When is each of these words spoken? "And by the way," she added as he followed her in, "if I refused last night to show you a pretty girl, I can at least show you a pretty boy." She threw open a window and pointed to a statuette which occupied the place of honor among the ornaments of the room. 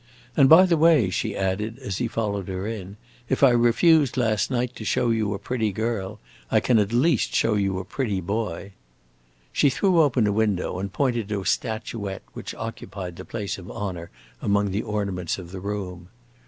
"And 0.35 0.49
by 0.49 0.65
the 0.65 0.77
way," 0.77 1.11
she 1.11 1.35
added 1.37 1.77
as 1.77 1.99
he 1.99 2.07
followed 2.07 2.47
her 2.47 2.65
in, 2.65 2.97
"if 3.29 3.43
I 3.43 3.51
refused 3.51 4.17
last 4.17 4.49
night 4.49 4.75
to 4.77 4.83
show 4.83 5.11
you 5.11 5.31
a 5.31 5.37
pretty 5.37 5.71
girl, 5.71 6.19
I 6.49 6.59
can 6.59 6.79
at 6.79 6.91
least 6.91 7.35
show 7.35 7.53
you 7.53 7.77
a 7.77 7.85
pretty 7.85 8.19
boy." 8.19 8.71
She 9.53 9.69
threw 9.69 10.01
open 10.01 10.25
a 10.25 10.31
window 10.33 10.79
and 10.79 10.91
pointed 10.91 11.29
to 11.29 11.41
a 11.41 11.45
statuette 11.45 12.23
which 12.33 12.55
occupied 12.55 13.15
the 13.15 13.25
place 13.25 13.59
of 13.59 13.69
honor 13.69 14.09
among 14.41 14.71
the 14.71 14.81
ornaments 14.81 15.37
of 15.37 15.51
the 15.51 15.59
room. 15.59 16.07